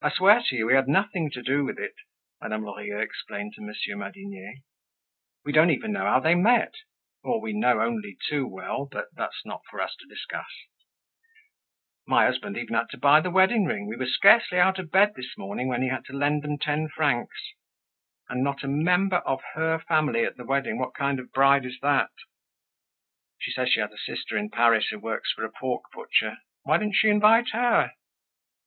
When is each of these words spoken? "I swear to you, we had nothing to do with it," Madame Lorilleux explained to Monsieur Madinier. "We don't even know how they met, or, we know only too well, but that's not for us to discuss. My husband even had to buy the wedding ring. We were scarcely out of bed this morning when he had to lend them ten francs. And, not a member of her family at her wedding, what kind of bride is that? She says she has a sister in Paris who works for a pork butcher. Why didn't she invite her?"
"I 0.00 0.10
swear 0.10 0.40
to 0.42 0.56
you, 0.56 0.64
we 0.68 0.72
had 0.72 0.88
nothing 0.88 1.30
to 1.32 1.42
do 1.42 1.62
with 1.62 1.78
it," 1.78 1.92
Madame 2.40 2.62
Lorilleux 2.64 2.98
explained 3.02 3.52
to 3.56 3.60
Monsieur 3.62 3.94
Madinier. 3.94 4.54
"We 5.44 5.52
don't 5.52 5.68
even 5.68 5.92
know 5.92 6.06
how 6.06 6.18
they 6.18 6.34
met, 6.34 6.72
or, 7.22 7.42
we 7.42 7.52
know 7.52 7.82
only 7.82 8.16
too 8.26 8.46
well, 8.48 8.88
but 8.90 9.08
that's 9.12 9.44
not 9.44 9.60
for 9.68 9.82
us 9.82 9.94
to 10.00 10.08
discuss. 10.08 10.48
My 12.06 12.24
husband 12.24 12.56
even 12.56 12.72
had 12.74 12.88
to 12.92 12.96
buy 12.96 13.20
the 13.20 13.30
wedding 13.30 13.66
ring. 13.66 13.86
We 13.86 13.96
were 13.96 14.06
scarcely 14.06 14.58
out 14.58 14.78
of 14.78 14.90
bed 14.90 15.12
this 15.14 15.34
morning 15.36 15.68
when 15.68 15.82
he 15.82 15.88
had 15.90 16.06
to 16.06 16.14
lend 16.16 16.40
them 16.42 16.56
ten 16.56 16.88
francs. 16.88 17.36
And, 18.30 18.42
not 18.42 18.64
a 18.64 18.68
member 18.68 19.18
of 19.26 19.42
her 19.52 19.78
family 19.78 20.24
at 20.24 20.38
her 20.38 20.46
wedding, 20.46 20.78
what 20.78 20.94
kind 20.94 21.20
of 21.20 21.30
bride 21.32 21.66
is 21.66 21.76
that? 21.82 22.12
She 23.36 23.50
says 23.52 23.68
she 23.70 23.80
has 23.80 23.92
a 23.92 23.98
sister 23.98 24.38
in 24.38 24.48
Paris 24.48 24.86
who 24.88 24.98
works 24.98 25.30
for 25.32 25.44
a 25.44 25.52
pork 25.52 25.82
butcher. 25.92 26.38
Why 26.62 26.78
didn't 26.78 26.94
she 26.96 27.10
invite 27.10 27.50
her?" 27.50 27.92